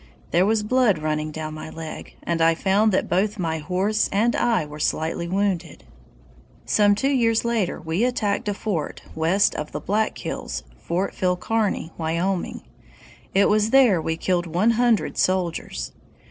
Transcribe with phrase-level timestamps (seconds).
[0.31, 4.35] There was blood running down my leg, and I found that both my horse and
[4.35, 5.83] I were slightly wounded.
[6.65, 11.35] "Some two years later we attacked a fort west of the Black Hills [Fort Phil
[11.37, 12.61] Kearny, Wyoming].
[13.35, 15.91] It was there we killed one hundred soldiers."